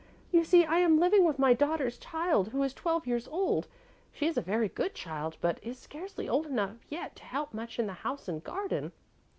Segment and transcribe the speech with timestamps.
[0.31, 3.67] You see, I am living with my daughter's child, who is twelve years old.
[4.11, 7.77] She is a very good child, but is scarcely old enough yet to help much
[7.77, 8.93] in the house and garden."